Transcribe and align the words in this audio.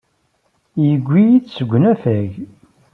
Yewwi-iyi-d 0.83 1.45
seg 1.55 1.69
unafag. 1.77 2.29